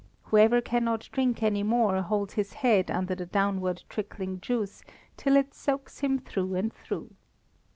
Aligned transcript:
Whoever 0.23 0.61
cannot 0.61 1.07
drink 1.11 1.43
any 1.43 1.61
more 1.61 2.01
holds 2.01 2.33
his 2.33 2.53
head 2.53 2.89
under 2.89 3.13
the 3.13 3.27
downward 3.27 3.83
trickling 3.87 4.39
juice 4.41 4.81
till 5.15 5.35
it 5.35 5.53
soaks 5.53 5.99
him 5.99 6.17
through 6.17 6.55
and 6.55 6.73
through. 6.73 7.11